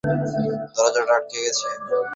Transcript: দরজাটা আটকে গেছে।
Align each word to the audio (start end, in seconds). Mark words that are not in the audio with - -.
দরজাটা 0.75 1.13
আটকে 1.17 1.37
গেছে। 1.45 1.67